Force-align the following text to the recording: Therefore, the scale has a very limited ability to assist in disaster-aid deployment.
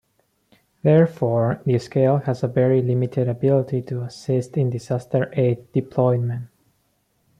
Therefore, 0.81 1.61
the 1.63 1.77
scale 1.77 2.17
has 2.17 2.41
a 2.41 2.47
very 2.47 2.81
limited 2.81 3.29
ability 3.29 3.83
to 3.83 4.01
assist 4.01 4.57
in 4.57 4.71
disaster-aid 4.71 5.71
deployment. 5.73 6.47